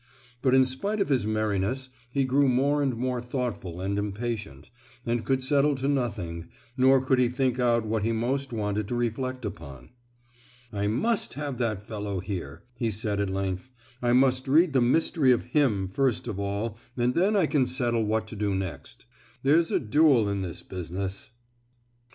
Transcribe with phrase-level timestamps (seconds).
[0.41, 4.71] But in spite of his merriness he grew more and more thoughtful and impatient,
[5.05, 8.95] and could settle to nothing, nor could he think out what he most wanted to
[8.95, 9.91] reflect upon.
[10.73, 13.69] "I must have that fellow here!" he said at length;
[14.01, 18.03] "I must read the mystery of him first of all, and then I can settle
[18.03, 19.05] what to do next.
[19.43, 21.29] There's a duel in this business!"